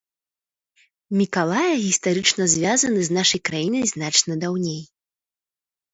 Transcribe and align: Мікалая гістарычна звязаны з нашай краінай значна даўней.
Мікалая 1.19 1.75
гістарычна 1.83 2.43
звязаны 2.55 2.99
з 3.11 3.19
нашай 3.19 3.41
краінай 3.51 3.85
значна 3.93 4.33
даўней. 4.45 4.81